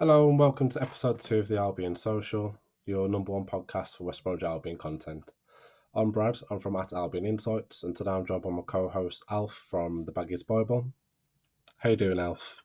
[0.00, 2.56] Hello and welcome to episode two of the Albion Social,
[2.86, 5.34] your number one podcast for West Bromwich Albion content.
[5.94, 9.52] I'm Brad, I'm from at Albion Insights, and today I'm joined by my co-host Alf
[9.52, 10.90] from the Baggies Bible.
[11.76, 12.62] How you doing, Alf?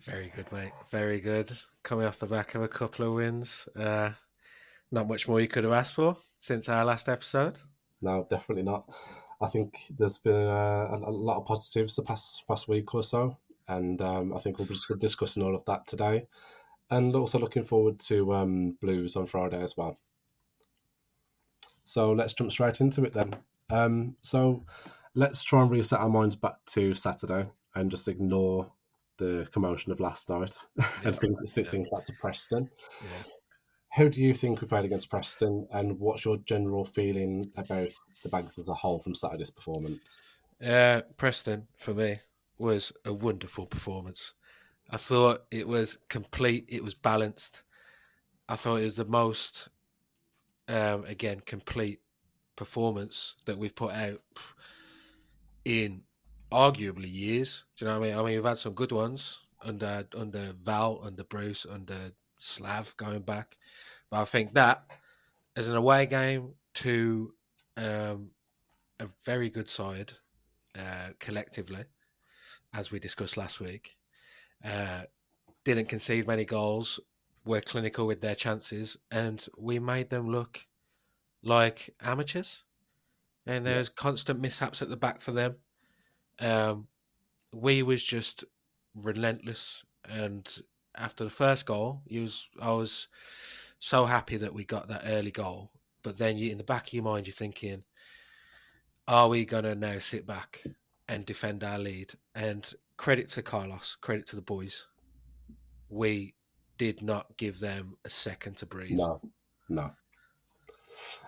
[0.00, 0.72] Very good, mate.
[0.90, 1.50] Very good.
[1.82, 3.66] Coming off the back of a couple of wins.
[3.74, 4.10] Uh,
[4.92, 7.56] not much more you could have asked for since our last episode.
[8.02, 8.84] No, definitely not.
[9.40, 13.02] I think there's been uh, a, a lot of positives the past past week or
[13.02, 13.38] so
[13.68, 16.26] and um, I think we'll be discussing all of that today,
[16.90, 19.98] and also looking forward to um, Blues on Friday as well.
[21.84, 23.36] So let's jump straight into it then.
[23.70, 24.64] Um, so
[25.14, 28.70] let's try and reset our minds back to Saturday and just ignore
[29.18, 31.64] the commotion of last night yeah, and think, yeah.
[31.64, 32.68] think back to Preston.
[33.02, 33.32] Yeah.
[33.90, 37.88] How do you think we played against Preston, and what's your general feeling about
[38.22, 40.20] the Bags as a whole from Saturday's performance?
[40.62, 42.18] Uh, Preston, for me,
[42.58, 44.32] was a wonderful performance.
[44.90, 47.62] I thought it was complete, it was balanced.
[48.48, 49.68] I thought it was the most,
[50.68, 52.00] um, again, complete
[52.54, 54.20] performance that we've put out
[55.64, 56.02] in
[56.52, 57.64] arguably years.
[57.76, 58.18] Do you know what I mean?
[58.18, 63.22] I mean, we've had some good ones under under Val, under Bruce, under Slav going
[63.22, 63.56] back,
[64.10, 64.84] but I think that
[65.56, 67.32] as an away game to
[67.76, 68.30] um,
[69.00, 70.12] a very good side
[70.78, 71.84] uh, collectively
[72.76, 73.96] as we discussed last week.
[74.64, 75.02] Uh,
[75.64, 77.00] didn't concede many goals,
[77.44, 80.60] were clinical with their chances, and we made them look
[81.42, 82.62] like amateurs.
[83.46, 83.94] And there's yeah.
[83.96, 85.56] constant mishaps at the back for them.
[86.38, 86.88] Um,
[87.54, 88.44] we was just
[88.94, 90.46] relentless, and
[90.96, 93.08] after the first goal, was, I was
[93.78, 95.70] so happy that we got that early goal.
[96.02, 97.84] But then, you, in the back of your mind, you're thinking,
[99.08, 100.62] "Are we gonna now sit back
[101.08, 102.14] and defend our lead.
[102.36, 104.86] And credit to Carlos, credit to the boys.
[105.88, 106.34] We
[106.76, 108.98] did not give them a second to breathe.
[108.98, 109.20] No,
[109.70, 109.90] no.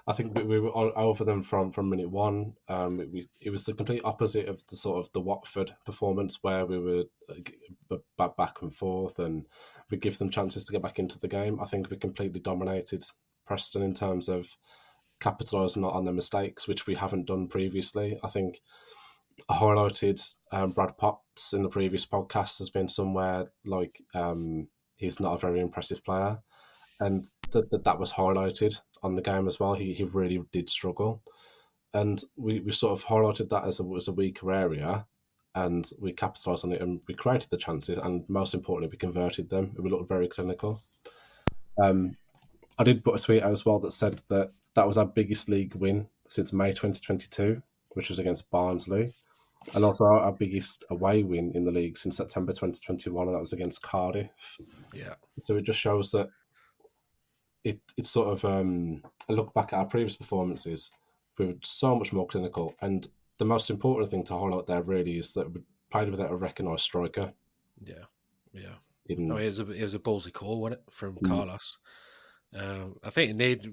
[0.06, 2.54] I think we, we were all over them from, from minute one.
[2.68, 6.38] Um, it, we, it was the complete opposite of the sort of the Watford performance
[6.42, 9.46] where we were uh, back back and forth and
[9.90, 11.58] we give them chances to get back into the game.
[11.60, 13.02] I think we completely dominated
[13.46, 14.56] Preston in terms of
[15.20, 18.18] capitalising on their mistakes, which we haven't done previously.
[18.22, 18.60] I think
[19.50, 25.34] highlighted um, Brad Potts in the previous podcast has been somewhere like um, he's not
[25.34, 26.38] a very impressive player,
[27.00, 29.74] and that that that was highlighted on the game as well.
[29.74, 31.22] He he really did struggle,
[31.94, 35.06] and we, we sort of highlighted that as a as a weaker area,
[35.54, 39.48] and we capitalised on it and we created the chances, and most importantly, we converted
[39.48, 39.74] them.
[39.78, 40.82] We looked very clinical.
[41.80, 42.16] Um,
[42.78, 45.48] I did put a tweet out as well that said that that was our biggest
[45.48, 47.62] league win since May 2022,
[47.94, 49.14] which was against Barnsley
[49.74, 53.52] and also our biggest away win in the league since September 2021, and that was
[53.52, 54.58] against Cardiff.
[54.94, 55.14] Yeah.
[55.38, 56.28] So it just shows that
[57.64, 60.90] it it's sort of um, a look back at our previous performances.
[61.38, 63.06] We were so much more clinical, and
[63.38, 66.82] the most important thing to highlight there really is that we played without a recognised
[66.82, 67.32] striker.
[67.82, 68.04] Yeah,
[68.52, 68.76] yeah.
[69.06, 69.30] In...
[69.30, 71.28] it was a it was a ballsy call, wasn't it, from mm.
[71.28, 71.78] Carlos?
[72.54, 73.72] Um, I think it need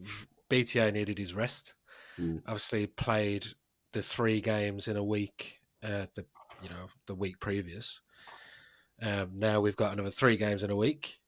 [0.50, 1.74] BTA needed his rest.
[2.20, 2.42] Mm.
[2.46, 3.46] Obviously, played
[3.94, 6.26] the three games in a week uh, the
[6.62, 8.02] you know the week previous.
[9.02, 11.20] Um, now we've got another three games in a week.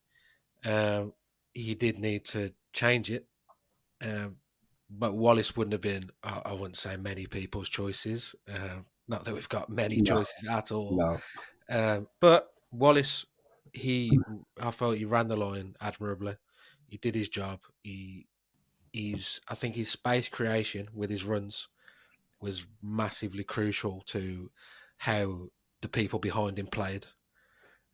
[0.65, 1.13] Um,
[1.53, 3.27] he did need to change it,
[4.01, 4.37] um,
[4.89, 6.09] but Wallace wouldn't have been.
[6.23, 8.35] I, I wouldn't say many people's choices.
[8.51, 10.15] Uh, not that we've got many no.
[10.15, 10.97] choices at all.
[10.97, 11.17] No.
[11.69, 13.25] Um, but Wallace,
[13.73, 14.17] he,
[14.59, 16.35] I felt he ran the line admirably.
[16.87, 17.59] He did his job.
[17.83, 18.27] He,
[18.91, 21.67] he's, I think his space creation with his runs
[22.39, 24.49] was massively crucial to
[24.97, 25.49] how
[25.81, 27.05] the people behind him played.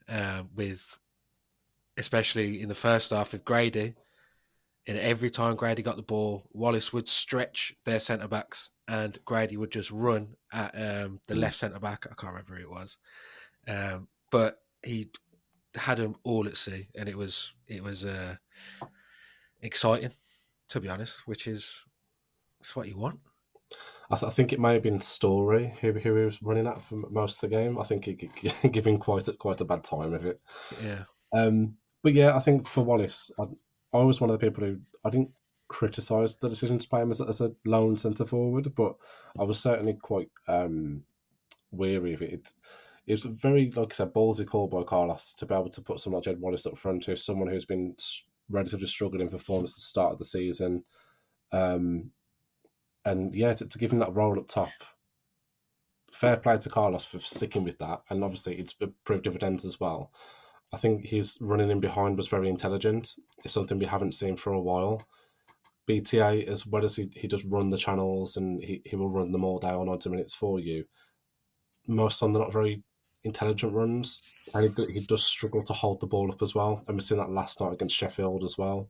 [0.09, 0.98] Uh, with
[1.98, 3.96] especially in the first half with Grady,
[4.88, 9.58] and every time Grady got the ball, Wallace would stretch their centre backs, and Grady
[9.58, 12.06] would just run at um, the left centre back.
[12.06, 12.98] I can't remember who it was,
[13.68, 15.10] um, but he
[15.75, 18.36] had them all at sea, and it was it was uh,
[19.62, 20.13] exciting,
[20.69, 21.28] to be honest.
[21.28, 21.84] Which is
[22.60, 23.19] it's what you want.
[24.12, 26.82] I, th- I, think it may have been Storey who, who he was running at
[26.82, 27.80] for most of the game.
[27.80, 28.14] I think he
[28.70, 30.42] giving quite a, quite a bad time of it.
[30.84, 31.04] Yeah.
[31.34, 33.46] Um, but yeah, I think for Wallace, I,
[33.98, 35.32] I was one of the people who I didn't
[35.68, 38.96] criticise the decision to play him as, as a lone centre forward, but
[39.40, 41.04] I was certainly quite um,
[41.72, 42.34] weary of it.
[42.34, 42.54] it.
[43.06, 46.00] It was very, like I said, ballsy call by Carlos to be able to put
[46.00, 47.96] someone like Jed Wallace up front, who's someone who's been
[48.50, 50.86] relatively struggling for form at the start of the season.
[51.52, 52.12] Um,
[53.06, 54.72] and yeah, to, to give him that role up top,
[56.12, 60.12] fair play to Carlos for sticking with that, and obviously it's proved dividends as well.
[60.74, 63.16] I think his running in behind was very intelligent.
[63.44, 65.04] It's something we haven't seen for a while.
[65.88, 69.32] BTA, as well as he, he does run the channels and he, he will run
[69.32, 70.86] them all down 90 minutes for you,
[71.88, 72.82] most of them are not very
[73.24, 74.22] intelligent runs.
[74.54, 76.84] And he, he does struggle to hold the ball up as well.
[76.88, 78.90] And we've seen that last night against Sheffield as well,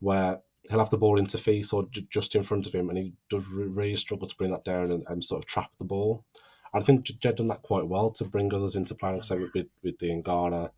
[0.00, 2.98] where he'll have the ball into feet or j- just in front of him, and
[2.98, 6.24] he does really struggle to bring that down and, and sort of trap the ball.
[6.72, 9.12] And I think Jed done that quite well to bring others into play.
[9.12, 10.70] Like I say with with, with Diangana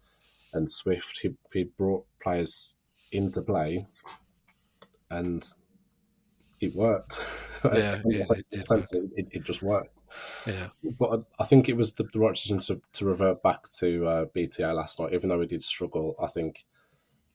[0.53, 2.77] and Swift, he he brought players
[3.13, 3.87] into play,
[5.11, 5.45] and
[6.61, 7.21] it worked.
[7.63, 10.03] Yeah, yeah, it did essentially, it, it just worked.
[10.47, 13.69] Yeah, But I, I think it was the, the right decision to, to revert back
[13.81, 16.15] to uh, BTA last night, even though we did struggle.
[16.19, 16.65] I think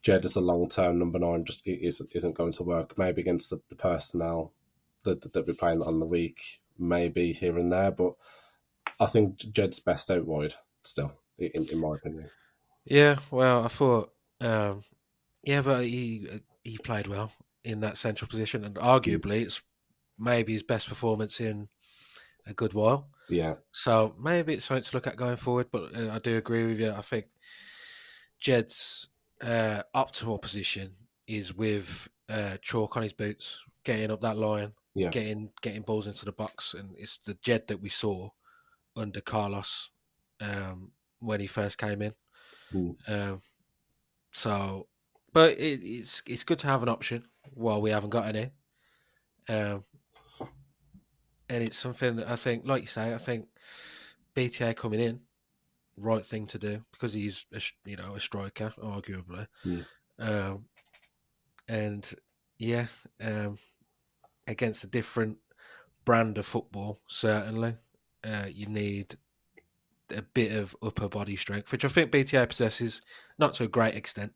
[0.06, 2.96] Jed as a long term number nine just isn't isn't going to work.
[2.96, 4.52] Maybe against the, the personnel
[5.02, 7.90] that, that, that we're playing on the week, maybe here and there.
[7.90, 8.12] But
[9.00, 10.54] I think Jed's best out wide
[10.84, 12.30] still, in, in my opinion.
[12.84, 13.16] yeah.
[13.32, 14.84] Well, I thought, um,
[15.42, 17.32] yeah, but he he played well
[17.64, 19.60] in that central position, and arguably it's
[20.16, 21.66] maybe his best performance in
[22.46, 23.08] a good while.
[23.28, 25.66] Yeah, So maybe it's something to look at going forward.
[25.72, 26.92] But uh, I do agree with you.
[26.92, 27.24] I think
[28.38, 29.08] Jed's
[29.42, 30.92] uh, optimal position
[31.26, 36.06] is with uh, chalk on his boots, getting up that line, yeah, getting getting balls
[36.06, 38.30] into the box, and it's the Jed that we saw
[38.96, 39.90] under Carlos
[40.40, 40.90] um,
[41.20, 42.14] when he first came in.
[42.72, 42.96] Mm.
[43.08, 43.42] Um,
[44.32, 44.86] so,
[45.32, 47.24] but it, it's it's good to have an option
[47.54, 48.50] while we haven't got any.
[49.48, 49.84] Um,
[51.48, 53.46] and it's something that I think, like you say, I think
[54.34, 55.20] BTA coming in,
[55.96, 59.46] right thing to do because he's a, you know a striker, arguably.
[59.64, 59.86] Mm.
[60.18, 60.64] Um,
[61.68, 62.14] and
[62.58, 62.86] yeah,
[63.20, 63.58] um,
[64.46, 65.38] against a different
[66.04, 67.74] brand of football, certainly,
[68.24, 69.16] uh, you need
[70.10, 73.00] a bit of upper body strength, which I think BTA possesses,
[73.38, 74.32] not to a great extent,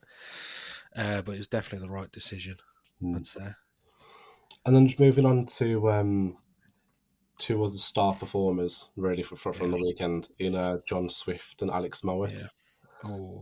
[0.97, 2.57] uh, but it's definitely the right decision.
[3.03, 3.17] Mm.
[3.17, 3.51] I'd say.
[4.67, 6.37] And then just moving on to um,
[7.41, 11.71] two other star performers, really, for, for, from the weekend in uh, John Swift and
[11.71, 12.33] Alex Mowatt.
[12.39, 12.47] Yeah.
[13.05, 13.41] Oh,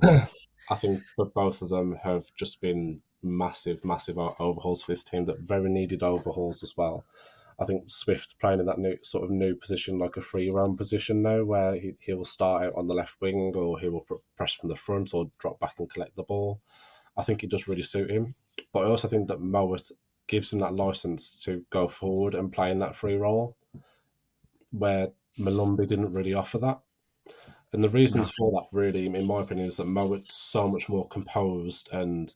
[0.70, 5.24] I think that both of them have just been massive, massive overhauls for this team.
[5.24, 7.04] That very needed overhauls as well.
[7.60, 10.76] I think Swift playing in that new sort of new position, like a free run
[10.76, 14.02] position now, where he, he will start out on the left wing or he will
[14.02, 16.60] pr- press from the front or drop back and collect the ball.
[17.16, 18.36] I think it does really suit him.
[18.72, 19.90] But I also think that Mowatt
[20.28, 23.56] gives him that license to go forward and play in that free role,
[24.70, 26.80] where Molumby didn't really offer that.
[27.72, 31.06] And the reasons for that, really, in my opinion, is that Mowatt's so much more
[31.08, 32.34] composed and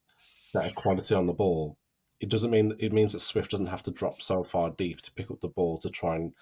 [0.53, 1.79] better quality on the ball.
[2.21, 5.13] It doesn't mean it means that Swift doesn't have to drop so far deep to
[5.13, 6.33] pick up the ball to try and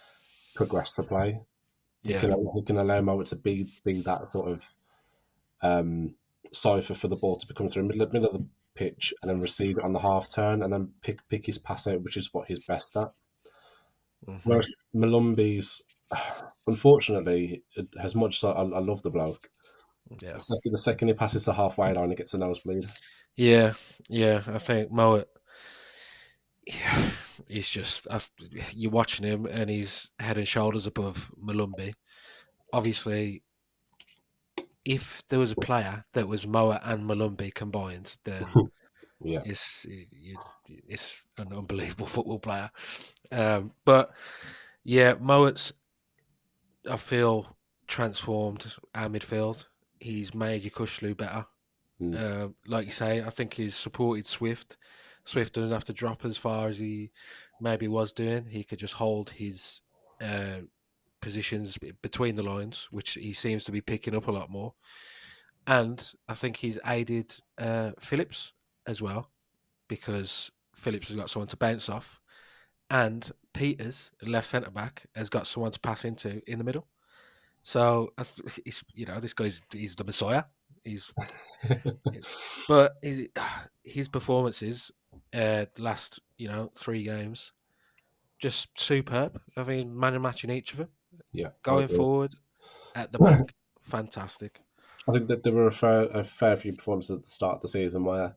[0.54, 1.40] progress the play.
[2.02, 4.74] He yeah, can he can allow Mowatt to be be that sort of
[5.62, 6.16] um,
[6.52, 9.78] cipher for the ball to become through middle middle of the pitch and then receive
[9.78, 12.48] it on the half turn and then pick pick his pass out, which is what
[12.48, 13.12] he's best at.
[14.26, 14.40] Mhm.
[14.44, 15.84] Whereas Molumby's,
[16.66, 17.62] unfortunately,
[17.98, 19.50] as much as I, I love the bloke,
[20.22, 20.32] yeah.
[20.32, 22.86] the second, the second he passes the halfway line, he gets a nosebleed.
[23.36, 23.74] Yeah,
[24.08, 25.26] yeah, I think Mowatt.
[26.66, 27.10] Yeah,
[27.48, 28.06] he's just
[28.72, 31.94] you're watching him, and he's head and shoulders above Molumby.
[32.72, 33.42] Obviously,
[34.84, 38.44] if there was a player that was Moa and Molumby combined, then
[39.22, 42.70] Yeah, it's you, it's an unbelievable football player.
[43.30, 44.12] Um, but
[44.84, 45.72] yeah, Mowatt's
[46.88, 49.66] I feel transformed our midfield.
[49.98, 51.44] He's made Yokuslu better.
[52.00, 52.42] Mm.
[52.42, 54.78] Um, like you say, I think he's supported Swift.
[55.24, 57.10] Swift doesn't have to drop as far as he
[57.60, 58.46] maybe was doing.
[58.46, 59.82] He could just hold his
[60.22, 60.60] uh,
[61.20, 64.72] positions between the lines, which he seems to be picking up a lot more.
[65.66, 68.52] And I think he's aided uh, Phillips
[68.86, 69.30] as well,
[69.88, 72.20] because Phillips has got someone to bounce off,
[72.90, 76.86] and Pieters, left centre back, has got someone to pass into in the middle.
[77.62, 78.12] So
[78.64, 80.44] he's, you know, this guy's he's the messiah.
[80.84, 81.12] He's
[82.68, 83.28] but his,
[83.84, 84.90] his performances,
[85.34, 87.52] uh, the last you know three games,
[88.38, 89.40] just superb.
[89.56, 90.88] I mean, man and match in each of them.
[91.32, 91.48] yeah.
[91.62, 92.34] Going forward,
[92.94, 94.60] at the back, fantastic.
[95.10, 97.62] I think that there were a fair, a fair few performances at the start of
[97.62, 98.36] the season where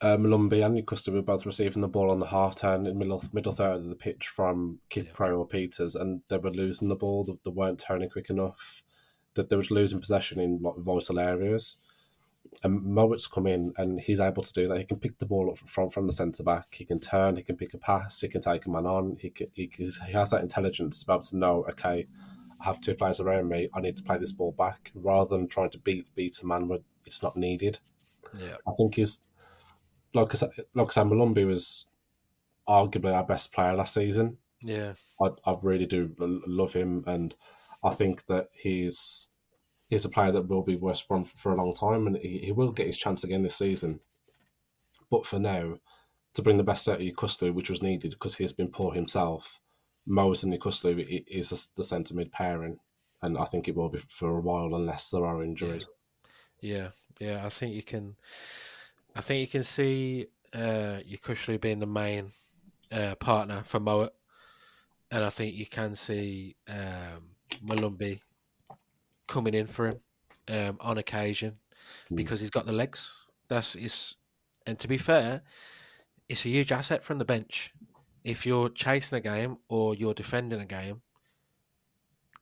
[0.00, 3.22] uh, Molumby and Custer were both receiving the ball on the half turn in middle
[3.32, 5.12] middle third of the pitch from Kid Yeah.
[5.14, 7.24] Pro or Pieters, and they were losing the ball.
[7.24, 8.82] They, they weren't turning quick enough.
[9.34, 11.76] That they were losing possession in like vital areas.
[12.62, 14.78] And Mowatt's come in and he's able to do that.
[14.78, 16.74] He can pick the ball up from from the centre back.
[16.74, 17.36] He can turn.
[17.36, 18.20] He can pick a pass.
[18.20, 19.16] He can take a man on.
[19.20, 21.66] He can, he, he has that intelligence to be able to know.
[21.70, 22.06] Okay,
[22.60, 23.68] I have two players around me.
[23.74, 26.68] I need to play this ball back rather than trying to beat beat a man
[26.68, 27.78] with it's not needed.
[28.38, 28.56] Yeah.
[28.66, 29.20] I think he's
[30.14, 31.86] like I said, like I said, Molumby was
[32.68, 34.38] arguably our best player last season.
[34.62, 34.94] Yeah.
[35.20, 37.34] I, I really do love him, and
[37.82, 39.28] I think that he's
[39.88, 42.52] he's a player that will be West Brom for, a long time, and he, he
[42.52, 44.00] will get his chance again this season.
[45.10, 45.78] But for now,
[46.34, 48.94] to bring the best out of Yokuslu, which was needed because he has been poor
[48.94, 49.60] himself,
[50.10, 52.78] Moes and Yokuslu i- is the centre mid pairing,
[53.22, 55.94] and I think it will be for a while unless there are injuries.
[56.60, 56.88] Yeah.
[57.20, 57.46] Yeah.
[57.46, 58.16] I think you can.
[59.14, 61.00] I think you can see uh,
[61.60, 62.32] being the main
[62.92, 64.12] uh, partner for Moet,
[65.10, 67.30] and I think you can see um,
[67.64, 68.20] Molumby
[69.26, 70.00] coming in for him
[70.48, 71.56] um, on occasion
[72.10, 72.16] Mm.
[72.16, 73.10] because he's got the legs.
[73.48, 74.14] That's is,
[74.66, 75.42] and to be fair,
[76.28, 77.72] it's a huge asset from the bench.
[78.24, 81.02] If you're chasing a game or you're defending a game,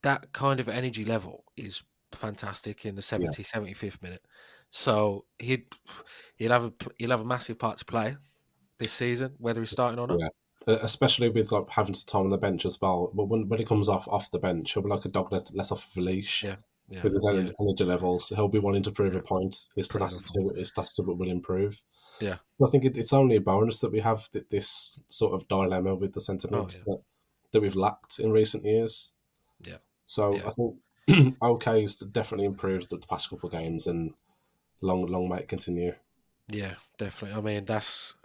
[0.01, 4.23] that kind of energy level is fantastic in the 70, 75th minute.
[4.71, 5.65] So he'd
[6.35, 8.15] he'll have a he'll have a massive part to play
[8.77, 10.19] this season, whether he's starting or not.
[10.19, 10.29] Yeah.
[10.67, 13.11] Especially with like having some time on the bench as well.
[13.13, 15.49] But when, when he comes off off the bench, he'll be like a dog let,
[15.55, 16.57] let off of a leash Yeah,
[16.89, 18.29] Yeah, with his yeah, energy, energy levels.
[18.29, 19.19] He'll be wanting to prove Yeah.
[19.19, 19.65] a point.
[19.75, 21.83] His tenacity, his tenacity will improve.
[22.19, 22.37] Yeah.
[22.57, 25.47] So I think it, it's only a bonus that we have th- this sort of
[25.47, 27.01] dilemma with the centre Oh, mids that,
[27.51, 29.11] that we've lacked in recent years.
[29.61, 29.77] Yeah.
[30.05, 30.47] So Yeah.
[30.47, 34.13] I think OK's definitely improved the past couple of games and
[34.81, 35.93] long, long may it continue.
[36.47, 37.37] yeah, definitely.
[37.37, 38.15] I mean, that's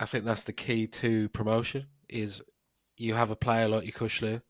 [0.00, 2.42] I think that's the key to promotion is
[2.96, 4.40] you have a player like Yokuslu.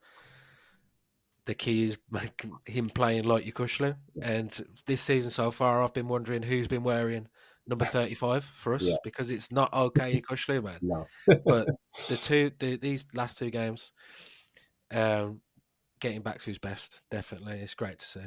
[1.47, 1.99] The key is
[2.67, 3.97] him playing like Yokuslu.
[4.21, 7.29] And this season so far, I've been wondering who's been wearing
[7.69, 8.97] number thirty-five for us Yeah.
[9.05, 10.79] because it's not okay Yokuslu, man.
[10.83, 11.07] No.
[11.27, 11.69] But
[12.09, 13.93] the two, the, these last two games,
[14.93, 15.41] um,
[16.01, 18.25] getting back to his best, definitely, it's great to see.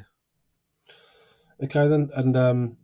[1.62, 2.76] Okay, then, and um,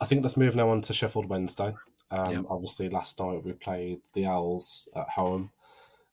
[0.00, 1.74] I think let's move now on to Sheffield Wednesday.
[2.12, 2.44] Um, Yep.
[2.48, 5.50] Obviously, last night we played the Owls at home.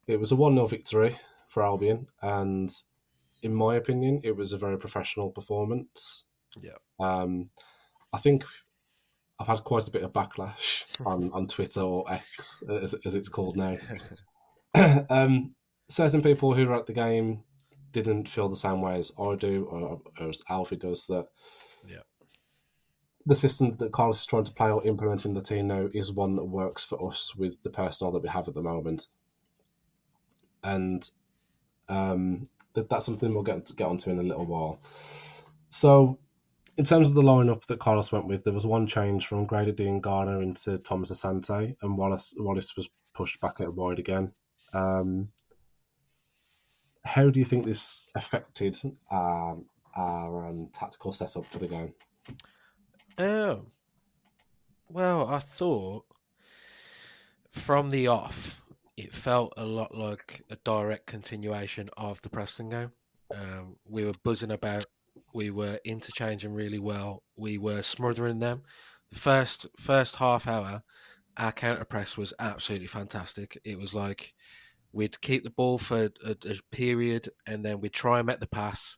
[0.07, 1.15] It was a 1 0 victory
[1.47, 2.71] for Albion, and
[3.43, 6.25] in my opinion, it was a very professional performance.
[6.61, 6.81] Yep.
[6.99, 7.49] Um,
[8.13, 8.43] I think
[9.39, 13.29] I've had quite a bit of backlash on, on Twitter or X, as, as it's
[13.29, 13.77] called now.
[15.09, 15.49] um,
[15.89, 17.43] certain people who were at the game
[17.91, 21.27] didn't feel the same way as I do, or, or as Alfie does, that
[21.87, 22.01] Yeah.
[23.25, 26.11] the system that Carlos is trying to play or implement in the team now is
[26.11, 29.07] one that works for us with the personnel that we have at the moment.
[30.63, 31.09] And
[31.87, 34.79] um, that, that's something we'll get get onto in a little while.
[35.69, 36.19] So,
[36.77, 39.73] in terms of the lineup that Carlos went with, there was one change from Grady
[39.73, 44.31] Diangana into Thomas Asante, and Wallace Wallace was pushed back out wide again.
[44.73, 45.29] Um,
[47.03, 48.77] how do you think this affected
[49.11, 49.65] um,
[49.95, 51.93] our um, tactical setup for the game?
[53.17, 53.65] Oh,
[54.87, 56.05] well, I thought
[57.51, 58.61] from the off,
[58.97, 62.91] it felt a lot like a direct continuation of the Preston game.
[63.33, 64.85] Um, we were buzzing about,
[65.33, 68.63] we were interchanging really well, we were smothering them.
[69.13, 70.81] First, first half hour,
[71.37, 73.59] our counter press was absolutely fantastic.
[73.63, 74.33] It was like
[74.91, 78.47] we'd keep the ball for a, a period, and then we'd try and make the
[78.47, 78.97] pass.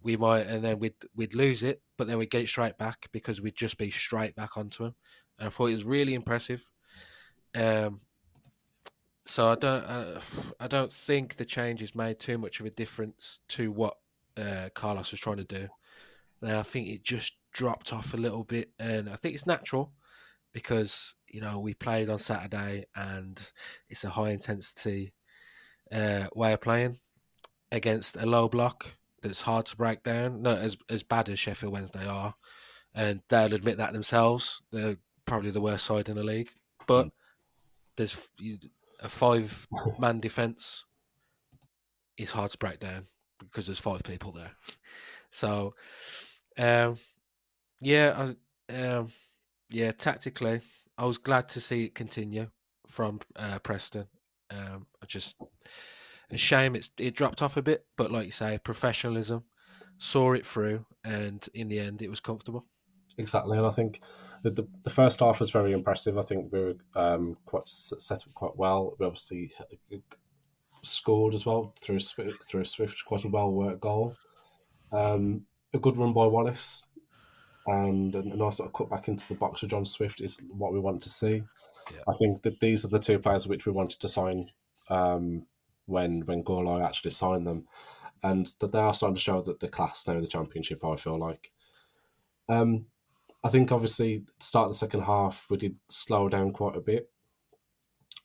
[0.00, 3.08] We might, and then we'd we'd lose it, but then we'd get it straight back
[3.10, 4.94] because we'd just be straight back onto him.
[5.38, 6.70] And I thought it was really impressive.
[7.54, 8.00] Um,
[9.28, 10.20] so I don't, uh,
[10.58, 13.98] I don't think the changes made too much of a difference to what
[14.38, 15.68] uh, Carlos was trying to do.
[16.40, 19.92] And I think it just dropped off a little bit, and I think it's natural
[20.52, 23.52] because you know we played on Saturday and
[23.90, 25.12] it's a high intensity
[25.92, 26.98] uh, way of playing
[27.70, 30.40] against a low block that's hard to break down.
[30.40, 32.34] Not as as bad as Sheffield Wednesday are,
[32.94, 34.62] and they'll admit that themselves.
[34.72, 36.50] They're probably the worst side in the league,
[36.86, 37.10] but
[37.96, 38.58] there's you-
[39.00, 39.66] a five
[39.98, 40.84] man defense
[42.16, 43.06] is hard to break down
[43.38, 44.52] because there's five people there.
[45.30, 45.74] So,
[46.58, 46.98] um,
[47.80, 48.32] yeah,
[48.70, 49.12] I, um,
[49.70, 50.60] yeah, tactically,
[50.96, 52.48] I was glad to see it continue
[52.88, 54.06] from uh, Preston.
[54.50, 55.36] Um, I just
[56.30, 59.44] a shame it's it dropped off a bit, but like you say, professionalism
[59.98, 62.66] saw it through, and in the end, it was comfortable.
[63.18, 64.00] Exactly, and I think
[64.42, 66.16] the, the, the first half was very impressive.
[66.16, 68.94] I think we were um, quite set up quite well.
[68.98, 69.50] We obviously
[70.82, 74.14] scored as well through Swift, through Swift, quite a well worked goal.
[74.92, 76.86] Um, a good run by Wallace,
[77.66, 80.80] and a nice little cut back into the box with John Swift is what we
[80.80, 81.42] want to see.
[81.92, 82.00] Yeah.
[82.08, 84.50] I think that these are the two players which we wanted to sign
[84.88, 85.46] um,
[85.86, 87.66] when when Gorlai actually signed them,
[88.22, 90.84] and that they are starting to show that the class now in the championship.
[90.84, 91.50] I feel like.
[92.48, 92.86] Um,
[93.44, 97.10] I think obviously start the second half we did slow down quite a bit.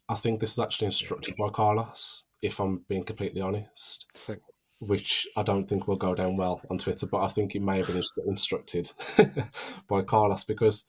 [0.10, 4.08] I think this is actually instructed by Carlos, if I'm being completely honest.
[4.80, 7.78] Which I don't think will go down well on Twitter, but I think it may
[7.78, 8.92] have been instructed
[9.88, 10.86] by Carlos because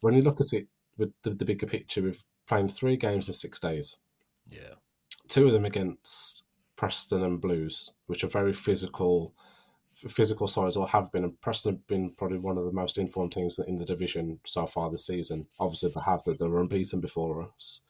[0.00, 0.66] when you look at it
[0.98, 3.98] with the, the bigger picture, we've played three games in six days.
[4.48, 4.74] Yeah.
[5.28, 6.42] Two of them against
[6.74, 9.32] Preston and Blues, which are very physical,
[10.08, 11.24] physical sides or have been.
[11.24, 14.66] And Preston have been probably one of the most informed teams in the division so
[14.66, 15.46] far this season.
[15.58, 17.80] Obviously, they have that they were unbeaten before us.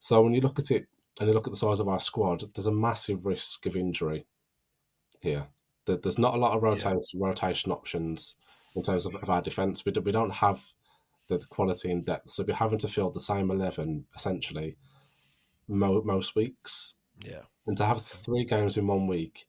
[0.00, 0.86] So when you look at it
[1.18, 4.26] and you look at the size of our squad, there's a massive risk of injury
[5.22, 5.48] here.
[5.84, 7.26] There's not a lot of rotation yeah.
[7.26, 8.34] rotation options
[8.76, 9.86] in terms of, of our defence.
[9.86, 10.60] We, do, we don't have
[11.28, 14.76] the quality and depth, so we're having to field the same eleven essentially
[15.66, 16.94] mo- most weeks.
[17.24, 19.46] Yeah, and to have three games in one week,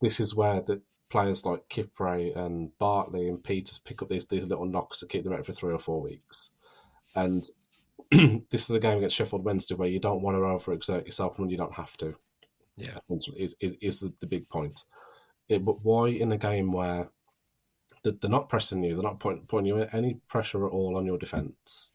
[0.00, 4.46] this is where the players like Kipre and Bartley and Pieters pick up these these
[4.46, 6.50] little knocks to keep them out for three or four weeks,
[7.14, 7.44] and
[8.10, 11.50] this is a game against Sheffield Wednesday where you don't want to overexert yourself when
[11.50, 12.14] you don't have to.
[12.76, 14.84] Yeah, is, is, is the, the big point.
[15.48, 17.08] It, but why in a game where
[18.04, 21.18] they're not pressing you, they're not putting, putting you any pressure at all on your
[21.18, 21.92] defence,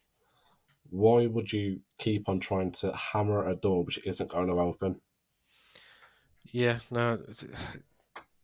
[0.90, 4.60] why would you keep on trying to hammer at a door which isn't going to
[4.60, 5.00] open?
[6.52, 7.20] Yeah, no,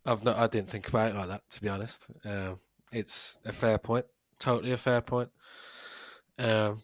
[0.10, 0.38] I've not.
[0.38, 1.44] I didn't think about it like that.
[1.52, 2.60] To be honest, um,
[2.92, 4.06] it's a fair point.
[4.40, 5.30] Totally a fair point.
[6.40, 6.82] Um,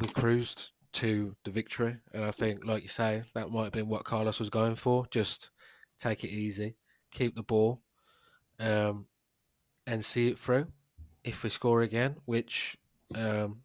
[0.00, 3.88] we cruised to the victory, and I think, like you say, that might have been
[3.88, 5.06] what Carlos was going for.
[5.12, 5.50] Just
[6.00, 6.74] take it easy,
[7.12, 7.80] keep the ball,
[8.58, 9.06] um,
[9.86, 10.66] and see it through.
[11.22, 12.76] If we score again, which
[13.14, 13.60] um,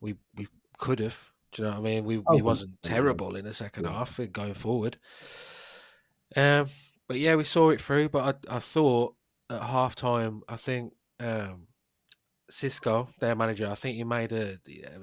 [0.00, 0.48] we we
[0.78, 2.04] could have, do you know what I mean?
[2.04, 4.96] We oh, wasn't terrible in the second half going forward.
[6.34, 6.68] Um,
[7.08, 8.08] but yeah, we saw it through.
[8.08, 9.14] But I I thought
[9.50, 11.68] at half time, I think um,
[12.50, 14.58] Xisco, their manager, I think he made a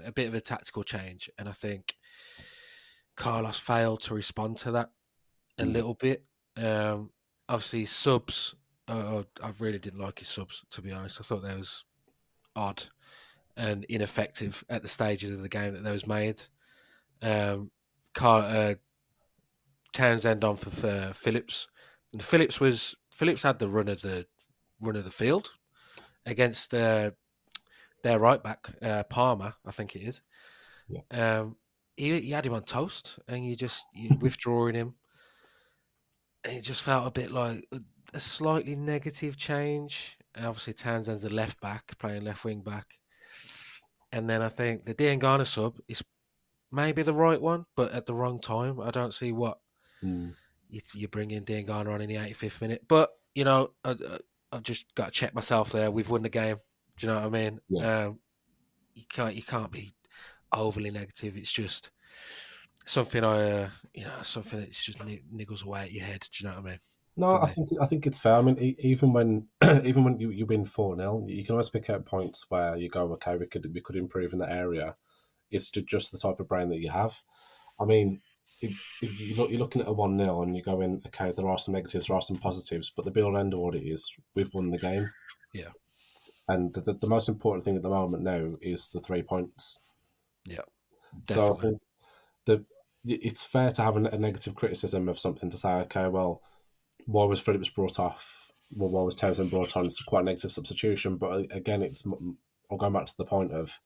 [0.06, 1.96] a bit of a tactical change, and I think
[3.16, 4.92] Carlos failed to respond to that
[5.58, 5.74] a mm.
[5.74, 6.24] little bit.
[6.58, 7.12] Um,
[7.50, 8.56] obviously, subs.
[8.88, 11.20] Uh, I really didn't like his subs, to be honest.
[11.20, 11.86] I thought that was
[12.56, 12.84] odd
[13.56, 16.42] and ineffective at the stages of the game that those made.
[17.22, 17.72] Um,
[18.14, 18.76] Car- uh,
[19.94, 21.68] Townsend on for, for Phillips.
[22.14, 24.26] And Phillips was Phillips had the run of the
[24.80, 25.52] run of the field
[26.26, 27.12] against uh,
[28.04, 30.22] their right back, uh, Palmer, I think it is.
[30.88, 31.02] Yeah.
[31.12, 31.56] Um,
[31.96, 34.96] he, he had him on toast, and you just you withdrawing him.
[36.44, 37.80] It just felt a bit like a,
[38.14, 40.18] a slightly negative change.
[40.36, 42.98] And obviously, Townsend's a left back, playing left wing back.
[44.12, 46.04] And then I think the Diangana sub is
[46.72, 48.80] maybe the right one, but at the wrong time.
[48.82, 49.60] I don't see what
[50.04, 50.34] mm.
[50.74, 52.86] You, you bring in Diangana on in the 85th minute.
[52.88, 53.96] But, you know, I,
[54.52, 55.92] have just got to check myself there.
[55.92, 56.58] We've won the game.
[56.98, 57.60] Do you know what I mean?
[57.70, 58.06] Yeah.
[58.06, 58.20] Um,
[58.94, 59.94] you can't you can't be
[60.52, 61.36] overly negative.
[61.36, 61.90] It's just
[62.86, 66.22] something I uh, you know something that just niggles away at your head.
[66.22, 66.80] Do you know what I mean?
[67.16, 68.36] No, I think I think it's fair.
[68.36, 69.48] I mean, even when
[69.84, 72.90] even when you, you win four 0 you can always pick out points where you
[72.90, 74.96] go, okay, we could we could improve in that area.
[75.50, 77.20] It's just the type of brain that you have.
[77.80, 78.22] I mean,
[78.64, 78.72] if,
[79.02, 81.48] if you look, you're looking at a one 0 and you go in, okay, there
[81.48, 84.12] are some negatives, there are some positives, but the build end of what it is,
[84.36, 85.12] we've won the game.
[85.54, 85.70] Yeah.
[86.48, 89.80] And the, the, the most important thing at the moment now is the three points.
[90.46, 90.62] Yeah.
[91.26, 91.36] Definitely.
[91.36, 91.82] So I think
[92.46, 92.66] the
[93.06, 96.42] it's fair to have a, a negative criticism of something to say, okay, well
[97.06, 98.52] why was Phillips brought off?
[98.72, 99.86] Well, why was Townsend brought on?
[99.86, 102.04] It's quite a negative substitution, but uh, again, it's
[102.72, 103.80] I'll go back to the point of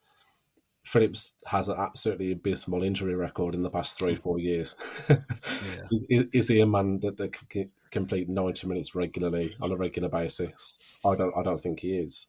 [0.88, 4.20] Phillips has an absolutely abysmal injury record in the past three mm.
[4.20, 4.76] four years.
[5.10, 5.18] yeah.
[5.92, 9.76] is, is, is, he a man that, that can complete ninety minutes regularly on a
[9.76, 10.80] regular basis?
[11.06, 12.28] I don't I don't think he is.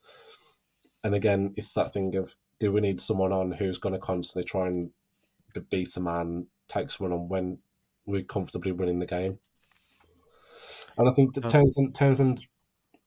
[1.05, 4.43] And again, it's that thing of do we need someone on who's going to constantly
[4.43, 4.91] try and
[5.71, 7.59] beat a man, take someone on when
[8.07, 9.39] we're comfortably winning the game?
[10.97, 11.49] And I think that uh.
[11.49, 12.45] Townsend, Townsend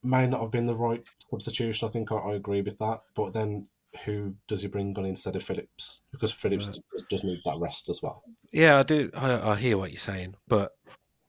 [0.02, 1.90] may not have been the right substitution.
[1.90, 3.02] I think I, I, agree with that.
[3.16, 3.68] But then
[4.06, 6.04] who does he bring on instead of Phillips?
[6.12, 6.78] Because Phillips right.
[6.92, 8.24] does, does, need that rest as well.
[8.52, 9.12] Yeah, I do.
[9.14, 10.72] I, I, hear what you're saying, but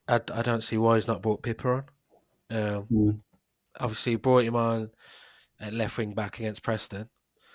[0.08, 1.84] I, I don't see why he's not brought Pipa on.
[2.50, 3.20] Um, mm.
[3.80, 4.90] Obviously, he brought him on
[5.60, 7.08] at left wing back against Preston.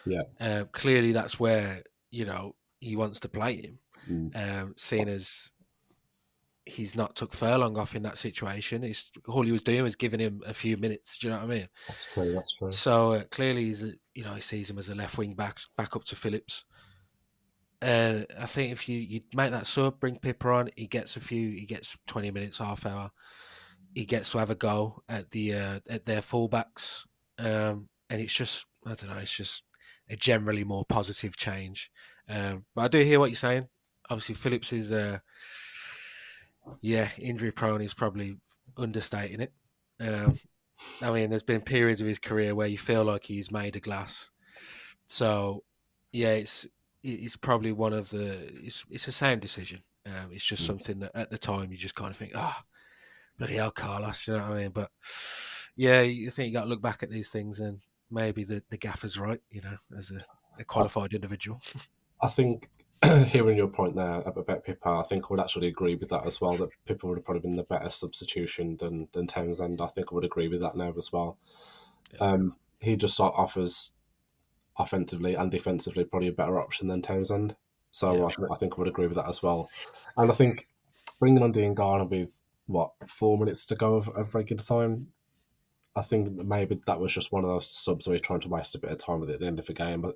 [0.05, 0.23] Yeah.
[0.39, 3.79] Uh, clearly, that's where you know he wants to play him.
[4.09, 4.61] Mm.
[4.61, 5.51] Um, seeing as
[6.67, 8.83] he's not took Furlong off in that situation.
[8.83, 11.17] He's all he was doing was giving him a few minutes.
[11.17, 11.67] Do you know what I mean?
[11.87, 12.33] That's true.
[12.33, 12.71] That's true.
[12.71, 15.59] So uh, clearly, he's a, you know he sees him as a left wing back,
[15.77, 16.63] back up to Phillips.
[17.81, 21.19] And I think if you you make that sub, bring Pipa on, he gets a
[21.19, 23.11] few, he gets twenty minutes, half hour.
[23.93, 27.03] He gets to have a go at the uh, at their fullbacks
[27.39, 29.17] um, and it's just I don't know.
[29.17, 29.63] It's just
[30.09, 31.89] a generally more positive change.
[32.29, 33.67] Um, but I do hear what you're saying.
[34.09, 35.19] Obviously, Phillips is, uh,
[36.81, 38.37] yeah, injury prone is probably
[38.77, 39.53] understating it.
[39.99, 40.39] Um,
[41.01, 43.81] I mean, there's been periods of his career where you feel like he's made of
[43.81, 44.29] glass.
[45.07, 45.63] So,
[46.11, 46.67] yeah, it's
[47.03, 49.83] it's probably one of the it's it's a sound decision.
[50.05, 50.67] Um, it's just mm.
[50.67, 52.65] something that at the time you just kind of think, ah, oh,
[53.37, 54.69] bloody hell, Carlos, you know what I mean?
[54.69, 54.91] But
[55.75, 58.77] yeah, you think you got to look back at these things and maybe the, the
[58.77, 60.23] gaffer's right, you know, as a,
[60.59, 61.61] a qualified individual.
[62.21, 62.69] I think
[63.27, 66.41] hearing your point there about Pipa, I think I would actually agree with that as
[66.41, 66.57] well.
[66.57, 69.81] That Pipa would have probably been the better substitution than than Townsend.
[69.81, 71.37] I think I would agree with that now as well.
[72.13, 72.19] Yeah.
[72.19, 73.93] Um, he just offers
[74.77, 77.55] offensively and defensively probably a better option than Townsend.
[77.91, 78.45] So yeah.
[78.49, 79.69] I, I, think I would agree with that as well.
[80.15, 80.67] And I think
[81.19, 85.07] bringing on Diangana with what four minutes to go of, of regular time
[85.97, 88.75] I think maybe that was just one of those subs where you're trying to waste
[88.75, 90.01] a bit of time with it at the end of the game.
[90.01, 90.15] But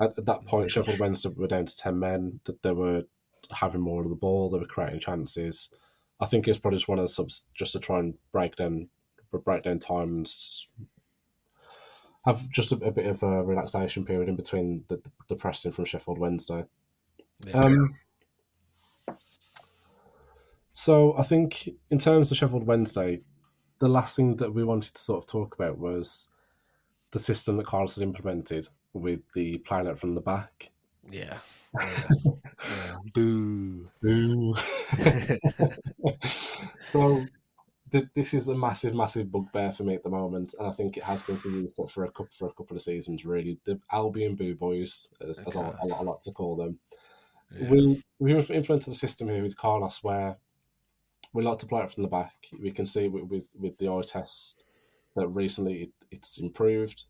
[0.00, 3.04] at, at that point, Sheffield Wednesday were down to 10 men, that they were
[3.50, 5.70] having more of the ball, they were creating chances.
[6.20, 8.88] I think it's probably just one of the subs just to try and break down,
[9.44, 10.68] break down times,
[12.24, 15.84] have just a, a bit of a relaxation period in between the, the pressing from
[15.84, 16.64] Sheffield Wednesday.
[17.44, 17.64] Yeah.
[17.64, 17.94] Um,
[20.72, 23.22] so I think in terms of Sheffield Wednesday,
[23.78, 26.28] the last thing that we wanted to sort of talk about was
[27.12, 30.70] the system that Carlos has implemented with the playing out from the back.
[31.10, 31.38] Yeah.
[31.78, 32.96] yeah.
[33.14, 33.88] Boo.
[34.00, 34.54] Boo.
[36.22, 37.26] so
[37.90, 40.96] th- this is a massive, massive bugbear for me at the moment, and I think
[40.96, 43.24] it has been for you for, for a couple for a couple of seasons.
[43.24, 46.78] Really, the Albion Boo Boys, as, as I, I, like to call them.
[47.54, 47.68] Yeah.
[47.70, 50.36] We we implemented a system here with Carlos where
[51.32, 52.34] we like to play it from the back.
[52.60, 54.64] We can see with with, with the eye test
[55.14, 57.06] that recently it, it's improved.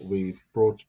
[0.00, 0.84] We've brought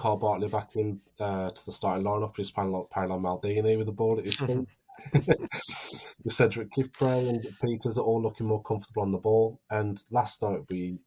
[0.00, 2.34] Kyle Bartley back in uh, to the starting lineup.
[2.34, 4.66] He's playing like Paolo Maldini with the ball at his feet.
[5.12, 9.60] with Cedric Kipre and Pieters are all looking more comfortable on the ball.
[9.70, 10.98] And last night we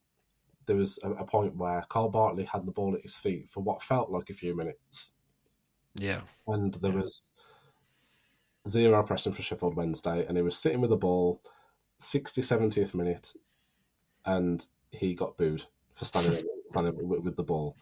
[0.66, 3.62] there was a, a, point where Kyle Bartley had the ball at his feet for
[3.62, 5.14] what felt like a few minutes.
[5.96, 6.22] Yeah.
[6.48, 7.02] And there yeah.
[7.02, 7.32] was
[8.68, 11.42] zero pressing for Sheffield Wednesday, and he was sitting with the ball,
[11.98, 13.34] 60, 70th minute,
[14.26, 17.76] and he got booed for standing, standing with, with, the ball.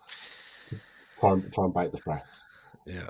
[1.22, 2.44] Try and, try and bite the press.
[2.86, 3.10] Yeah.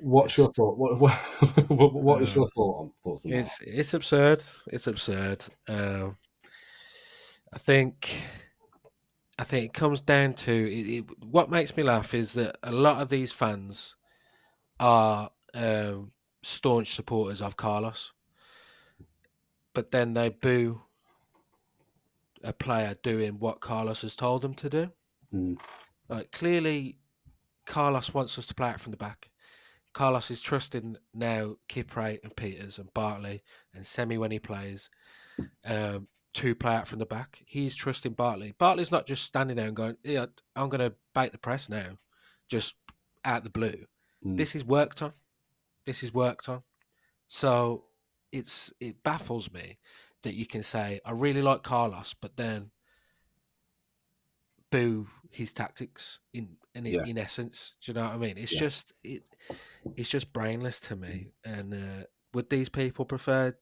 [0.00, 0.78] What's it's, your thought?
[0.78, 1.00] What,
[1.70, 3.68] what, what uh, is your thought on thoughts on it's, that?
[3.68, 4.42] It's absurd.
[4.68, 5.44] It's absurd.
[5.66, 6.16] Um,
[7.52, 8.10] I think
[9.38, 12.72] I think it comes down to it, it, what makes me laugh is that a
[12.72, 13.94] lot of these fans
[14.78, 18.12] are um, staunch supporters of Carlos,
[19.74, 20.82] but then they boo
[22.42, 24.90] a player doing what Carlos has told them to do.
[25.34, 25.60] Mm.
[26.08, 26.98] Like clearly,
[27.66, 29.30] Carlos wants us to play it from the back.
[29.92, 33.42] Carlos is trusting now Kipre and Pieters and Bartley
[33.74, 34.90] and Semi when he plays
[35.64, 37.42] um, to play out from the back.
[37.46, 38.54] He's trusting Bartley.
[38.58, 41.98] Bartley's not just standing there and going, "Yeah, I'm going to bait the press now,"
[42.48, 42.74] just
[43.24, 43.86] out the blue.
[44.24, 44.36] Mm.
[44.36, 45.12] This is worked on
[45.86, 46.62] this is worked on.
[47.28, 47.84] So
[48.32, 49.78] it's it baffles me
[50.22, 52.70] that you can say I really like Carlos, but then
[54.70, 57.04] boo his tactics in in, yeah.
[57.04, 57.74] in essence.
[57.84, 58.38] Do you know what I mean?
[58.38, 58.60] It's yeah.
[58.60, 59.22] just it
[59.96, 61.26] it's just brainless to me.
[61.44, 63.54] And uh, would these people prefer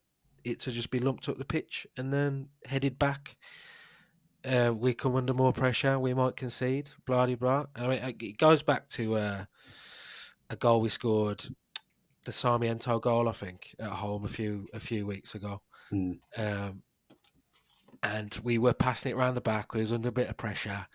[0.45, 3.37] it to just be lumped up the pitch and then headed back?
[4.45, 5.99] Uh, we come under more pressure.
[5.99, 6.91] We might concede.
[7.07, 7.67] Blah blah.
[7.75, 9.45] I mean, it goes back to uh,
[10.51, 11.45] a goal we scored
[12.25, 15.63] the Sarmiento goal, I think, at home a few a few weeks ago.
[15.93, 16.19] Mm.
[16.37, 16.83] Um,
[18.05, 19.73] and we were passing it around the back.
[19.73, 20.87] We was under a bit of pressure,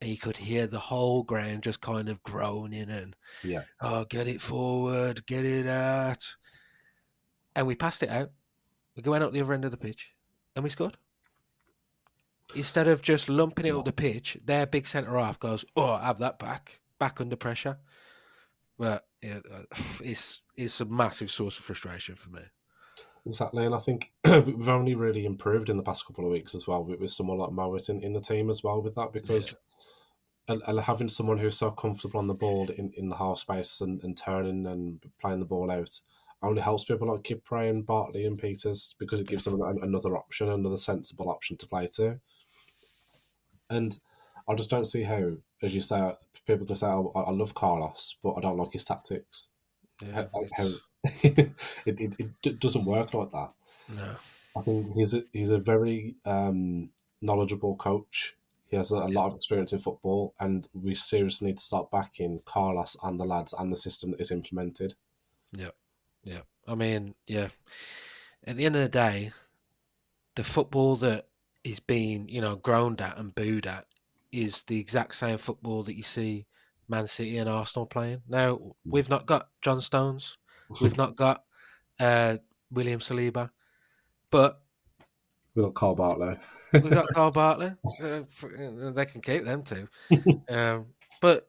[0.00, 4.26] and you could hear the whole ground just kind of groaning and, yeah, oh, get
[4.26, 6.34] it forward, get it out.
[7.54, 8.32] And we passed it out.
[8.96, 10.08] We went up the other end of the pitch,
[10.56, 10.96] and we scored.
[12.54, 16.06] Instead of just lumping it up the pitch, their big centre half goes, "Oh, I
[16.06, 17.78] have that back, back under pressure."
[18.76, 19.38] But yeah,
[20.02, 22.42] it's it's a massive source of frustration for me.
[23.26, 26.68] Exactly, and I think we've only really improved in the past couple of weeks as
[26.68, 29.58] well with, with someone like Mowatt in, in the team as well with that because
[30.48, 30.58] yeah.
[30.66, 34.00] and, having someone who's so comfortable on the ball in, in the half space and,
[34.04, 36.00] and turning and playing the ball out
[36.40, 40.48] only helps people like Kipre and Bartley and Pieters because it gives them another option,
[40.48, 42.20] another sensible option to play to.
[43.70, 43.98] And
[44.48, 46.12] I just don't see how, as you say,
[46.46, 49.48] people can say, oh, "I love Carlos, but I don't like his tactics."
[50.00, 50.68] Yeah, how, how
[51.22, 51.50] it,
[51.86, 53.52] it, it doesn't work like that.
[53.96, 54.16] No,
[54.56, 56.90] I think he's a, he's a very um,
[57.20, 58.34] knowledgeable coach.
[58.68, 61.90] He has a, a lot of experience in football, and we seriously need to start
[61.90, 64.94] backing Carlos and the lads and the system that is implemented.
[65.52, 65.70] Yeah,
[66.24, 66.40] yeah.
[66.66, 67.48] I mean, yeah.
[68.44, 69.32] At the end of the day,
[70.34, 71.26] the football that
[71.64, 73.86] is being, you know, groaned at and booed at
[74.32, 76.46] is the exact same football that you see
[76.88, 78.22] Man City and Arsenal playing.
[78.28, 80.36] Now, we've not got John Stones,
[80.80, 81.44] we've not got
[82.00, 82.36] uh,
[82.70, 83.50] William Saliba,
[84.30, 84.60] but
[85.54, 86.36] We've got Kyle Bartley.
[86.74, 87.72] we've got Kyle Bartley.
[88.02, 88.20] Uh,
[88.92, 89.88] they can keep them too.
[90.48, 90.86] Um,
[91.22, 91.48] but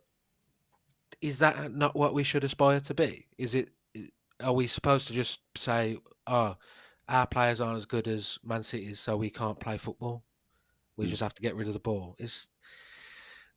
[1.21, 3.27] is that not what we should aspire to be?
[3.37, 3.69] Is it?
[4.41, 6.55] Are we supposed to just say, "Oh,
[7.09, 10.23] our players aren't as good as Man City's, so we can't play football.
[10.95, 11.09] We Mm.
[11.09, 12.47] just have to get rid of the ball." It's.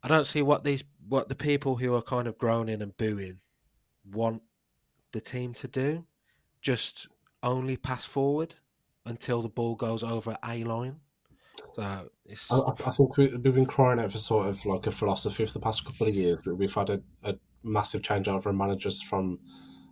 [0.02, 3.38] I don't see what these what the people who are kind of groaning and booing
[4.10, 4.42] want
[5.12, 6.04] the team to do.
[6.62, 7.08] Just
[7.42, 8.54] only pass forward
[9.06, 10.96] until the ball goes over a line.
[11.74, 14.92] So it's I, I think we, we've been crying out for sort of like a
[14.92, 18.56] philosophy for the past couple of years, but we've had a, a massive changeover in
[18.56, 19.38] managers from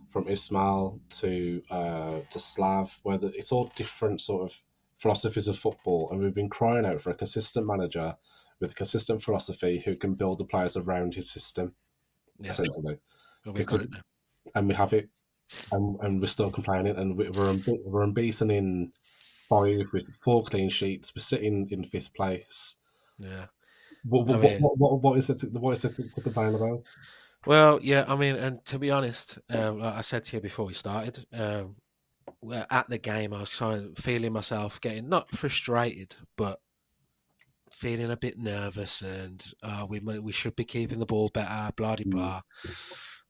[0.09, 4.57] from Ismail to uh, to Slav, where the, it's all different sort of
[4.97, 8.15] philosophies of football, and we've been crying out for a consistent manager
[8.59, 11.73] with a consistent philosophy who can build the players around his system,
[12.39, 12.97] yeah, essentially.
[13.45, 14.05] we'll because- good at it.
[14.55, 15.09] And we have it,
[15.71, 18.91] and, and we're still complaining, and we- we're unbe- we're unbeaten in
[19.47, 21.13] five with four clean sheets.
[21.15, 22.75] We're sitting in fifth place.
[23.17, 23.45] Yeah.
[24.05, 25.39] What, I what, mean- what, what, what is it?
[25.39, 26.79] To, what is it to, to complain about?
[27.45, 30.65] Well, yeah, I mean, and to be honest, um, like I said to you before
[30.65, 31.75] we started, um,
[32.69, 36.59] at the game, I was trying, feeling myself getting not frustrated, but
[37.71, 41.95] feeling a bit nervous, and uh, we we should be keeping the ball better, blah
[41.95, 42.41] de Mm.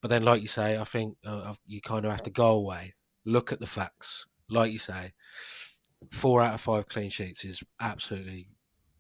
[0.02, 2.94] But then, like you say, I think uh, you kind of have to go away,
[3.26, 5.14] look at the facts, like you say.
[6.12, 8.48] Four out of five clean sheets is absolutely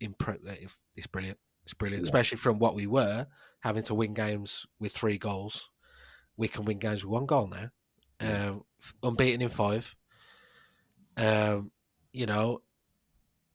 [0.01, 0.77] impressive.
[0.95, 1.38] It's brilliant.
[1.63, 2.07] It's brilliant, Yeah.
[2.07, 3.27] especially from what we were
[3.62, 5.69] having to win games with three goals.
[6.35, 7.69] We can win games with one goal now.
[8.21, 8.49] Yeah.
[8.49, 8.63] Um,
[9.03, 9.95] unbeaten in five.
[11.15, 11.71] Um,
[12.12, 12.62] you know,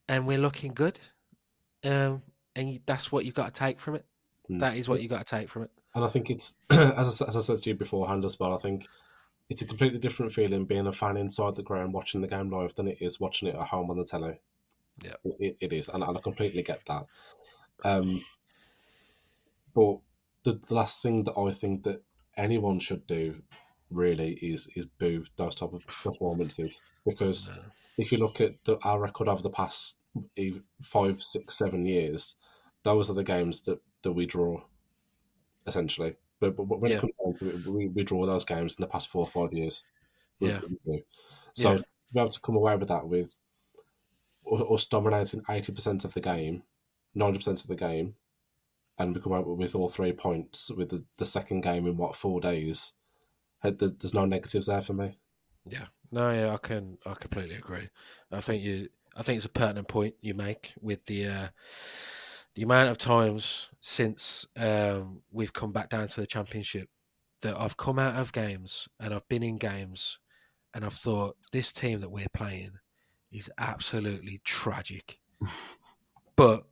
[0.09, 0.99] and we're looking good.
[1.83, 2.23] Um,
[2.57, 4.07] and that's what you've got to take from it.
[4.51, 4.61] Mm.
[4.61, 5.71] That is what you've got to take from it.
[5.95, 8.53] And I think it's as I, as I said to you beforehand as well.
[8.55, 8.87] I think
[9.49, 12.75] it's a completely different feeling being a fan inside the ground watching the game live
[12.75, 14.41] than it is watching it at home on the telly.
[15.03, 15.15] Yeah.
[15.25, 17.07] it, it- it is, and, and I completely get that.
[17.85, 18.25] Um,
[19.75, 19.99] but
[20.45, 22.03] the, the last thing that I think that
[22.37, 23.43] anyone should do
[23.91, 27.63] really is is boo those type of performances because No.
[27.99, 29.99] if you look at the, our record over the past
[30.81, 32.37] five, six, seven years,
[32.83, 34.63] those are the games that, that we draw,
[35.67, 36.17] essentially.
[36.41, 36.99] But, but when Yeah.
[36.99, 39.29] it comes down to it, we, we draw those games in the past four or
[39.29, 39.85] five years.
[40.41, 40.61] Yeah.
[41.55, 41.77] So Yeah.
[41.79, 43.41] to be able to come away with that with
[44.71, 46.65] us dominating 80% of the game,
[47.17, 48.17] 90% of the game,
[48.99, 52.15] and we come out with all three points with the, the second game in what,
[52.17, 52.93] four days,
[53.63, 55.19] uh, there's no negatives there for me.
[55.67, 55.87] Yeah.
[56.11, 57.89] No, yeah, I can I completely agree.
[58.31, 61.49] I think you I think it's a pertinent point you make with the uh
[62.55, 66.89] the amount of times since um we've come back down to the championship
[67.43, 70.19] that I've come out of games and I've been in games
[70.73, 72.71] and I've thought this team that we're playing
[73.31, 75.19] is absolutely tragic.
[76.37, 76.65] but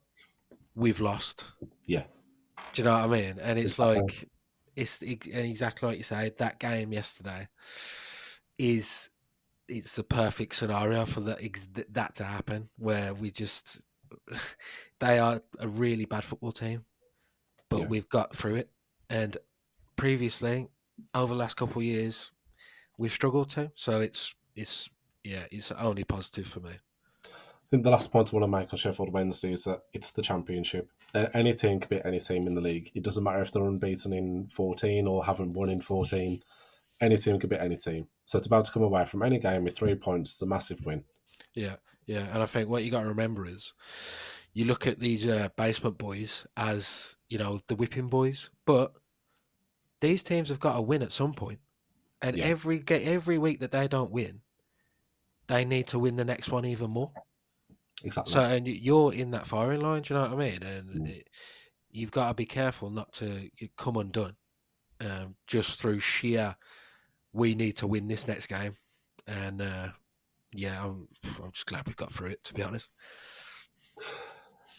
[0.74, 1.44] we've lost.
[1.86, 2.04] Yeah.
[2.72, 3.38] Do you know what I mean?
[3.40, 4.00] And it's Exactly.
[4.00, 4.28] like
[4.76, 6.32] it's ex- exactly like you say.
[6.38, 7.48] That game yesterday
[8.58, 9.08] is
[9.68, 11.40] it's the perfect scenario for that
[11.90, 13.80] that to happen, where we just
[14.98, 16.84] they are a really bad football team,
[17.68, 17.86] but Yeah.
[17.86, 18.70] we've got through it.
[19.10, 19.36] And
[19.96, 20.68] previously,
[21.14, 22.30] over the last couple of years,
[22.98, 23.70] we've struggled to.
[23.74, 24.88] So it's it's
[25.24, 26.72] yeah, it's only positive for me.
[27.24, 27.28] I
[27.70, 30.20] think the last point I want to make on Sheffield Wednesday is that it's the
[30.20, 30.90] championship.
[31.14, 32.90] Any team can beat any team in the league.
[32.94, 36.42] It doesn't matter if they're unbeaten in 14 or haven't won in 14.
[37.00, 38.08] Any team can beat any team.
[38.26, 41.04] So it's about to come away from any game with three points a massive win.
[41.54, 43.72] Yeah, yeah, and I think what you got to remember is
[44.52, 48.92] you look at these uh, basement boys as you know the whipping boys, but
[50.00, 51.60] these teams have got to win at some point,
[52.20, 52.46] and Yeah.
[52.46, 54.40] every every week that they don't win,
[55.46, 57.12] they need to win the next one even more.
[58.04, 58.34] Exactly.
[58.34, 60.02] So, and you're in that firing line.
[60.02, 60.62] Do you know what I mean?
[60.62, 61.08] And Mm.
[61.08, 61.28] it,
[61.90, 64.34] you've got to be careful not to come undone
[65.00, 66.56] um, just through sheer.
[67.32, 68.76] We need to win this next game,
[69.26, 69.88] and uh,
[70.52, 71.08] yeah, I'm
[71.42, 72.44] I'm just glad we got through it.
[72.44, 72.90] To be honest.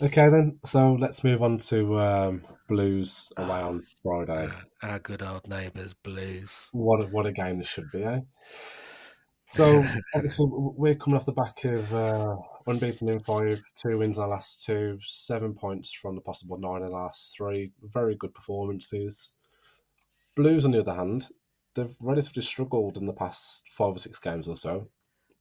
[0.01, 0.59] okay, then.
[0.63, 4.49] So let's move on to um, Blues away on Friday.
[4.81, 6.67] Our good old neighbours, Blues.
[6.71, 8.19] What a, what a game this should be, eh?
[9.53, 14.23] So obviously we're coming off the back of uh, unbeaten in five, two wins in
[14.23, 17.71] our last two, seven points from the possible nine in the last three.
[17.83, 19.33] Very good performances.
[20.35, 21.29] Blues, on the other hand,
[21.75, 24.87] they've relatively struggled in the past five or six games or so.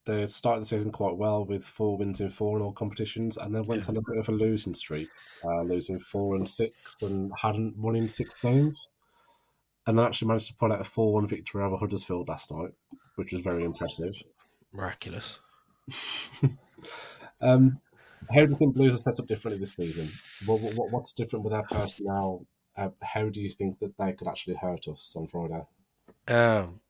[0.04, 3.54] They started the season quite well with four wins in four in all competitions, and
[3.54, 3.90] then went Yeah.
[3.90, 5.08] on a bit of a losing streak,
[5.44, 8.88] uh, losing four and six, and hadn't won in six games.
[9.86, 12.70] And then actually managed to pull out a four-one victory over Huddersfield last night,
[13.16, 14.14] which was very impressive.
[14.72, 15.40] Miraculous.
[17.40, 17.80] um,
[18.32, 20.08] how do you think Blues are set up differently this season?
[20.46, 22.46] What, what, what's different with our personnel?
[22.76, 25.62] Uh, how do you think that they could actually hurt us on Friday?
[26.28, 26.80] Um,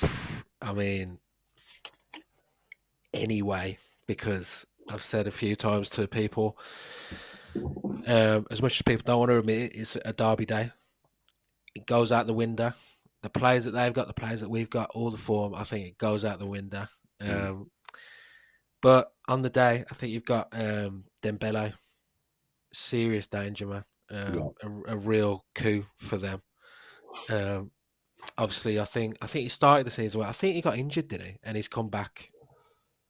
[0.62, 1.18] I mean,
[3.18, 6.58] anyway, because I've said a few times to people,
[8.06, 10.70] um, as much as people don't want to admit it, it's a derby day.
[11.74, 12.72] It goes out the window.
[13.22, 15.86] The players that they've got, the players that we've got, all the form, I think
[15.86, 16.86] it goes out the window.
[17.20, 17.66] Um, Mm.
[18.80, 21.72] But on the day, I think you've got um, Dembele,
[22.72, 23.84] serious danger, man.
[24.10, 24.68] Um, Yeah.
[24.86, 26.42] a, a real coup for them.
[27.28, 27.72] Um,
[28.36, 30.28] obviously, I think I think he started the season well.
[30.28, 31.36] I think he got injured, didn't he?
[31.42, 32.30] And he's come back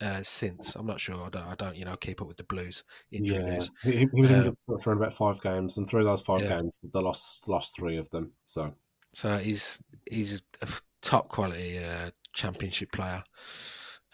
[0.00, 0.76] uh, since.
[0.76, 1.24] I'm not sure.
[1.24, 3.70] I don't, I don't, you know, keep up with the Blues injury Yeah, news.
[3.82, 6.46] he, he was Um, injured for, for about five games, and through those five Yeah.
[6.46, 8.32] games, they lost lost three of them.
[8.46, 8.76] So
[9.14, 9.78] So he's
[10.10, 10.68] he's a
[11.02, 13.24] top quality uh, championship player,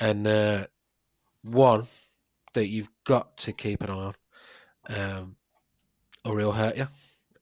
[0.01, 0.66] and uh,
[1.42, 1.88] one
[2.55, 4.16] that you've got to keep an eye on,
[4.88, 5.37] um,
[6.25, 6.88] or he'll hurt you,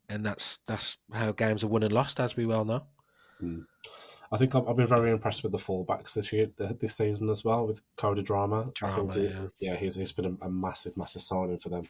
[0.09, 2.87] and that's that's how games are won and lost, as we well know.
[4.33, 7.29] I think I've, I've been very impressed with the fullbacks this year, th- this season
[7.29, 8.73] as well, with Cody Drameh.
[8.83, 9.47] I think Drameh, he- yeah.
[9.61, 11.87] yeah, he's, he's been a, a massive, massive signing for them.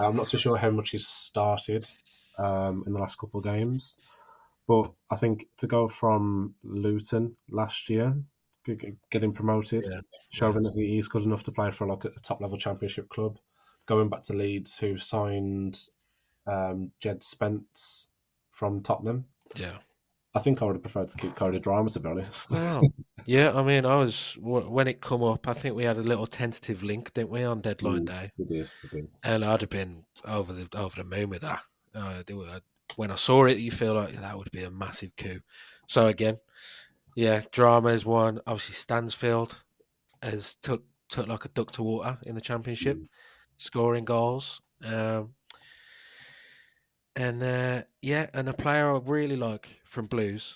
[0.00, 1.86] I'm not so sure how much he's started
[2.38, 3.96] um, in the last couple of games,
[4.66, 8.16] but I think to go from Luton last year,
[9.10, 12.58] getting promoted, Yeah, showing that he's good enough to play for like a top level
[12.58, 13.38] championship club,
[13.86, 15.80] going back to Leeds, who signed
[16.46, 18.08] um, Jed Spence
[18.50, 19.24] from Tottenham.
[19.56, 19.78] Yeah.
[20.34, 22.52] I think I would have preferred to keep Cody Drameh, to be honest.
[22.52, 22.82] Wow.
[23.24, 25.48] yeah, I mean, I was when it come up.
[25.48, 28.06] I think we had a little tentative link, didn't we, on deadline Mm.
[28.06, 28.32] day?
[28.38, 29.18] It is, it is.
[29.24, 31.60] And I'd have been over the over the moon with that.
[31.94, 32.22] Uh,
[32.96, 35.40] when I saw it, you feel like that would be a massive coup.
[35.86, 36.38] So again,
[37.16, 38.40] yeah, Drameh is one.
[38.46, 39.56] Obviously, Stansfield
[40.22, 42.98] has took took like a duck to water in the championship,
[43.56, 44.60] scoring goals.
[44.84, 45.34] Um,
[47.18, 50.54] and uh, yeah, and a player I really like from Blues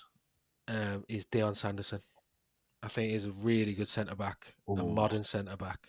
[0.68, 2.00] um, is Dion Sanderson.
[2.84, 5.88] I think he's a really good centre back, a modern centre back,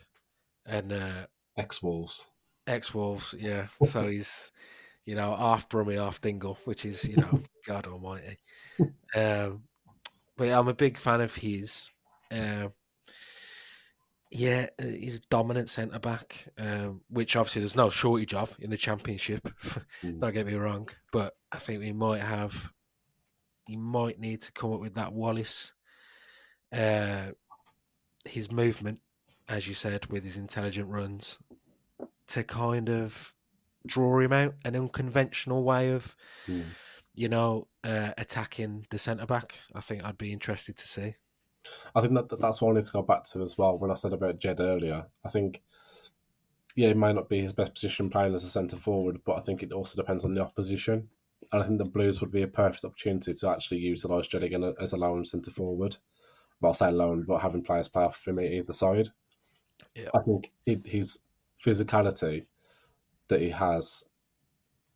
[0.66, 2.26] and uh, Ex Wolves.
[2.66, 3.36] ex Wolves.
[3.38, 4.52] Yeah, so he's
[5.06, 8.38] you know half Brummy, half Dingle, which is you know God Almighty.
[9.16, 9.66] Um,
[10.36, 11.92] but yeah, I'm a big fan of his.
[12.32, 12.74] Um,
[14.36, 18.70] yeah, uh, he's a dominant centre back, um, which obviously there's no shortage of in
[18.72, 19.48] the Championship.
[20.04, 20.20] Mm.
[20.20, 22.74] Don't get me wrong, but I think we might have.
[23.68, 25.72] He might need to come up with that Wallace.
[26.74, 27.28] Uh,
[28.26, 29.00] his movement,
[29.48, 31.38] as you said, with his intelligent runs,
[32.30, 33.34] to kind of
[33.86, 36.16] draw him out an unconventional way of,
[36.48, 36.66] Mm.
[37.14, 39.56] you know, uh, attacking the centre back.
[39.74, 41.16] I think I'd be interested to see.
[41.96, 43.78] I think that that's what I need to go back to as well.
[43.78, 45.62] When I said about Jed earlier, I think
[46.76, 49.42] yeah, it might not be his best position playing as a centre forward, but I
[49.42, 51.10] think it also depends on the opposition.
[51.52, 54.74] And I think the Blues would be a perfect opportunity to actually utilise Jed again
[54.82, 55.98] as a lone centre forward.
[56.62, 59.10] Well, say lone, but having players play off him either side.
[59.96, 60.10] Yeah.
[60.16, 61.20] I think it, his
[61.64, 62.46] physicality
[63.28, 64.06] that he has,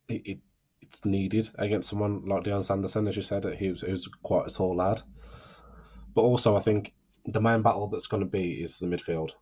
[0.08, 0.38] it, it
[0.80, 3.44] it's needed against someone like Dion Sanderson, as you said.
[3.58, 5.02] He was, he was quite a tall lad.
[6.18, 6.94] But also, I think
[7.26, 9.34] the main battle that's going to be is the midfield.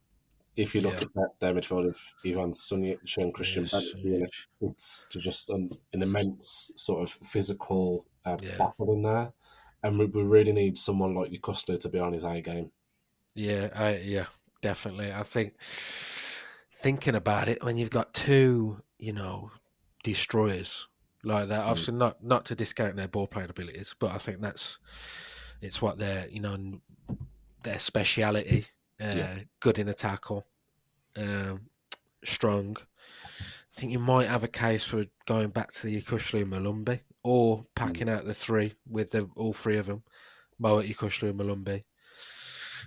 [0.57, 1.07] If you look Yeah.
[1.07, 6.03] at that, their midfield of Ivan Šunjić and Christian Yes, Bent, it's just an, an
[6.03, 8.59] immense sort of physical uh, Yeah.
[8.59, 9.33] battle in there.
[9.83, 12.71] And we, we really need someone like Yokuslu to be on his A game.
[13.35, 14.27] Yeah, I, yeah,
[14.61, 15.11] definitely.
[15.15, 19.51] I think thinking about it, when you've got two, you know,
[20.05, 20.89] destroyers
[21.25, 24.79] like that, obviously not not to discount their ball playing abilities, but I think that's
[25.63, 26.81] it's what their you know
[27.63, 28.67] their speciality.
[29.01, 29.39] Uh, Yeah.
[29.61, 30.47] Good in a tackle,
[31.17, 31.69] um,
[32.25, 32.77] strong.
[32.81, 37.67] I think you might have a case for going back to the Yokuslu Molumby or
[37.75, 40.03] packing out the three with the, all three of them,
[40.59, 41.85] Mowatt, Yokuslu, and Molumby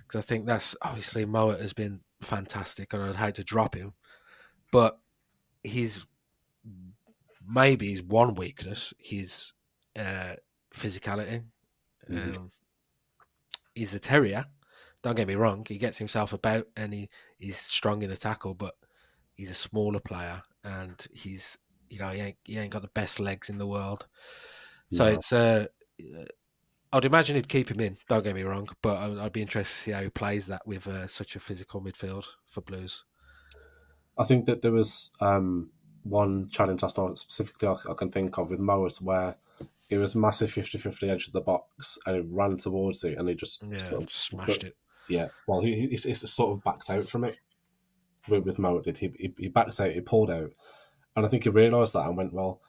[0.02, 3.92] because I think that's obviously Mowatt has been fantastic, and I'd hate to drop him,
[4.72, 4.98] but
[5.62, 6.06] his
[7.46, 9.52] maybe his one weakness, his
[9.96, 10.34] uh,
[10.74, 11.44] physicality.
[12.10, 12.36] Mhm.
[12.36, 12.50] Um,
[13.74, 14.46] he's a terrier,
[15.02, 17.08] don't get me wrong, he gets himself about and he,
[17.38, 18.74] he's strong in the tackle, but
[19.34, 21.58] he's a smaller player and he's
[21.88, 24.06] you know he ain't he ain't got the best legs in the world.
[24.88, 25.14] So No.
[25.14, 25.66] it's uh,
[26.92, 27.98] I'd imagine he'd keep him in.
[28.08, 30.64] Don't get me wrong, but I- I'd be interested to see how he plays that
[30.66, 33.04] with uh, such a physical midfield for Blues.
[34.18, 38.38] I think that there was um, one challenge last night specifically I, I can think
[38.38, 39.36] of with Mowatt where
[39.90, 43.34] it was massive 50-50 edge of the box and he ran towards it and he
[43.34, 44.76] just Yeah, sort of- smashed it.
[45.08, 47.36] yeah well he, he it's sort of backed out from it
[48.28, 50.50] with, with Mowatt did he, he, he backed out he pulled out
[51.16, 52.60] and I think he realised that and went well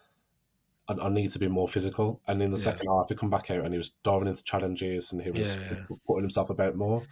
[0.88, 2.64] I, I need to be more physical and in the Yeah.
[2.64, 5.56] second half he come back out and he was diving into challenges and he was
[5.58, 7.04] Yeah, putting himself about more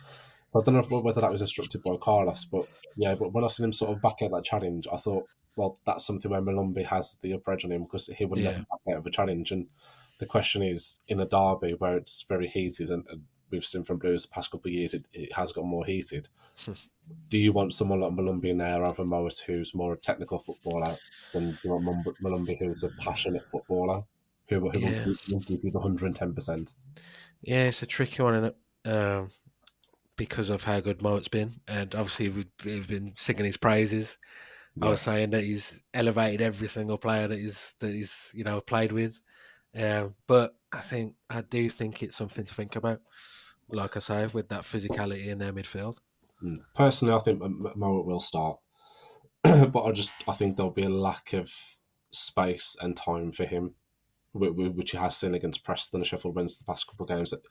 [0.56, 2.66] I don't know if- whether that was instructed by Carlos, but
[2.98, 5.78] yeah, but when I seen him sort of back out that challenge, I thought, well,
[5.86, 8.46] that's something where Molumby has the upper edge on him because he would Yeah.
[8.54, 9.52] never back out of a challenge.
[9.52, 9.68] And
[10.20, 13.98] the question is, in a derby where it's very heated, and, and we've seen from
[13.98, 16.30] Blues the past couple of years, it, it has got more heated.
[17.30, 20.40] do you want someone like Molumby in there rather than Moas, who's more a technical
[20.40, 20.98] footballer,
[21.34, 24.04] than do you want Molumby, who's a passionate footballer,
[24.50, 25.06] who, who Yeah.
[25.30, 26.74] will, give you the 110%?
[27.42, 28.54] Yeah, it's a tricky one, is
[28.86, 29.32] Um,
[30.18, 34.18] because of how good Mowatt's been, and obviously we've, we've been singing his praises.
[34.82, 38.62] I was saying that he's elevated every single player that he's that he's you know
[38.62, 39.20] played with,
[39.78, 43.02] um, but I think I do think it's something to think about.
[43.72, 45.98] Like I say, with that physicality in their midfield.
[46.44, 46.60] Mm.
[46.76, 48.58] Personally, I think Mowatt will start,
[49.44, 51.52] but I just I think there'll be a lack of
[52.12, 53.76] space and time for him,
[54.32, 57.10] whi- whi- which he has seen against Preston and Sheffield Wednesday the past couple of
[57.10, 57.30] games.
[57.30, 57.42] That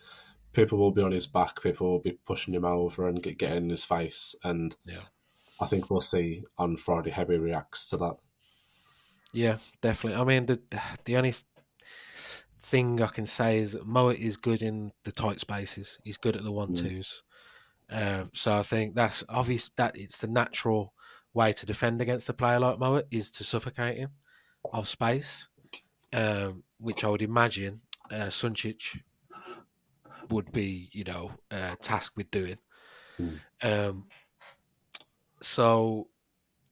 [0.53, 3.65] people will be on his back, people will be pushing him over and get, getting
[3.65, 5.03] in his face, and Yeah.
[5.61, 8.17] I think we'll see on Friday how he reacts to that.
[9.33, 10.21] Yeah, definitely.
[10.21, 10.61] I mean, the
[11.05, 11.35] the only
[12.61, 15.99] thing I can say is that Mowatt is good in the tight spaces.
[16.05, 17.23] He's good at the one twos.
[17.91, 20.93] Um, so I think that's obvious that it's the natural
[21.35, 24.11] way to defend against a player like Mowatt is to suffocate him
[24.73, 25.49] of space,
[26.13, 27.81] um, which I would imagine
[28.11, 29.01] uh, Šunjić
[30.31, 32.59] would be, you know, uh, tasked with doing.
[33.19, 33.41] Mm.
[33.63, 34.05] Um,
[35.41, 36.09] so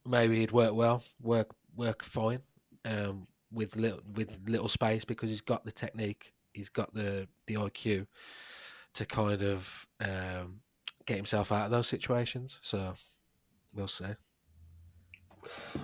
[0.05, 2.41] maybe he'd work well, work work fine
[2.85, 7.55] um, with little with little space because he's got the technique, he's got the the
[7.57, 8.07] IQ
[8.95, 10.61] to kind of um,
[11.05, 12.59] get himself out of those situations.
[12.61, 12.95] So
[13.73, 14.05] we'll see.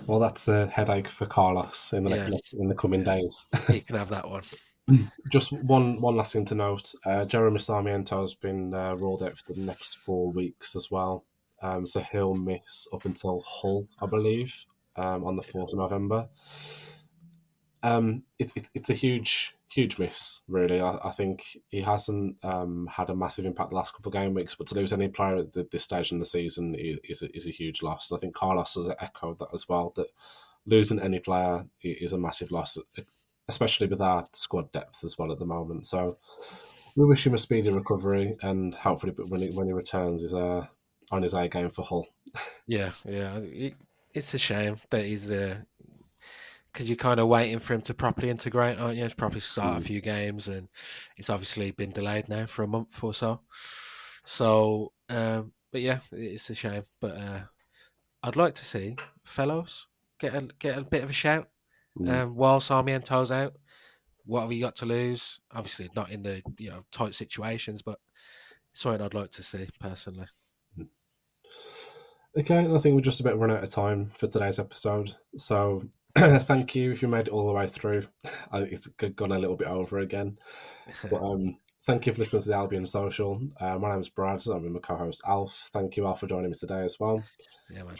[0.06, 2.28] Well, that's a headache for Carlos in the Yeah.
[2.28, 3.46] next in the coming days.
[3.68, 4.42] He can have that one.
[5.30, 9.38] Just one one last thing to note: uh, Jeremy Sarmiento has been uh, ruled out
[9.38, 11.24] for the next four weeks as well,
[11.62, 16.28] um, so he'll miss up until Hull, I believe, um, on the fourth of November.
[17.84, 20.80] Um, it, it, it's a huge huge miss, really.
[20.80, 24.32] I, I think he hasn't um, had a massive impact the last couple of game
[24.32, 27.36] weeks, but to lose any player at th- this stage in the season is a,
[27.36, 28.10] is a huge loss.
[28.10, 29.92] And I think Carlos has echoed that as well.
[29.96, 30.06] That
[30.64, 32.78] losing any player is a massive loss,
[33.48, 35.86] especially with our squad depth as well at the moment.
[35.86, 36.18] So
[36.96, 40.66] we wish him a speedy recovery, and hopefully, when he when he returns, he's uh,
[41.10, 42.06] on his A game for Hull.
[42.66, 43.38] Yeah, yeah.
[43.38, 43.74] It,
[44.14, 45.30] it's a shame that he's
[46.74, 49.04] because you're kind of waiting for him to properly integrate, aren't you?
[49.04, 49.86] He's probably start a Mm.
[49.86, 50.68] few games, and
[51.16, 53.40] it's obviously been delayed now for a month or so.
[54.24, 56.82] So, um, but yeah, it's a shame.
[57.00, 57.40] But uh,
[58.24, 59.86] I'd like to see Fellows
[60.18, 61.48] get a get a bit of a shout
[61.96, 62.10] Mm.
[62.10, 63.54] um, while Sarmiento's out.
[64.26, 65.38] What have you got to lose?
[65.52, 68.00] Obviously, not in the you know tight situations, but
[68.72, 70.26] something I'd like to see personally.
[72.36, 75.14] Okay, I think we're just about run out of time for today's episode.
[75.36, 75.84] So
[76.16, 78.04] thank you if you made it all the way through.
[78.52, 80.38] It's gone a little bit over again.
[81.10, 83.40] But um, thank you for listening to the Albion Social.
[83.60, 84.46] Uh, my name's Brad.
[84.46, 85.70] I'm with my co-host Alf.
[85.72, 87.24] Thank you, Alf, for joining me today as well.
[87.68, 87.96] Yeah, man.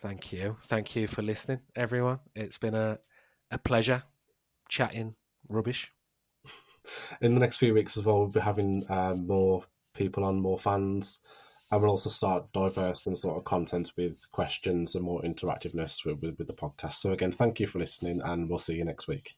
[0.00, 0.56] Thank you.
[0.66, 2.20] Thank you for listening, everyone.
[2.34, 2.98] It's been a,
[3.50, 4.04] a pleasure
[4.70, 5.14] chatting
[5.48, 5.90] rubbish.
[7.20, 9.64] In the next few weeks as well, we'll be having uh, more
[9.94, 11.20] people on, more fans,
[11.70, 16.20] and we'll also start diverse and sort of content with questions and more interactiveness with,
[16.20, 16.94] with, with the podcast.
[16.94, 19.36] So again, thank you for listening, and we'll see you next week.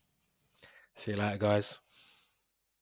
[0.94, 1.78] See you later, guys.